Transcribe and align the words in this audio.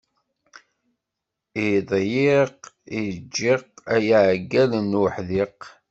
Iḍyiq, 1.69 2.59
ijjiq, 3.01 3.65
a 3.93 3.95
yaɛeggal 4.07 4.71
ur 5.01 5.11
neḥdiq! 5.15 5.61